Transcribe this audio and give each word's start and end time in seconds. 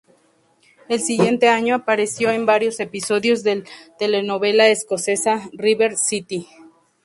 El 0.89 0.99
siguiente 0.99 1.47
año 1.47 1.75
apareció 1.75 2.31
en 2.31 2.47
varios 2.47 2.79
episodios 2.79 3.43
del 3.43 3.67
telenovela 3.99 4.67
escocesa 4.67 5.47
River 5.53 5.95
City. 5.95 6.47